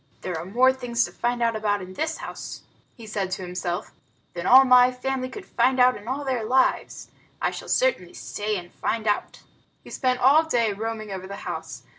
"There 0.21 0.35
are 0.35 0.45
more 0.45 0.73
things 0.73 1.05
to 1.05 1.11
find 1.11 1.43
out 1.43 1.55
about 1.55 1.79
in 1.79 1.93
this 1.93 2.17
house," 2.17 2.63
he 2.95 3.05
said 3.05 3.29
to 3.33 3.43
himself, 3.43 3.91
"than 4.33 4.47
all 4.47 4.65
my 4.65 4.91
family 4.91 5.29
could 5.29 5.45
find 5.45 5.79
out 5.79 5.95
in 5.95 6.07
all 6.07 6.25
their 6.25 6.43
lives. 6.43 7.11
I 7.39 7.51
shall 7.51 7.69
certainly 7.69 8.15
stay 8.15 8.55
and 8.57 8.73
find 8.73 9.05
out." 9.05 9.43
He 9.83 9.91
spent 9.91 10.19
all 10.19 10.41
that 10.41 10.49
day 10.49 10.73
roaming 10.73 11.11
over 11.11 11.27
the 11.27 11.35
house. 11.45 11.83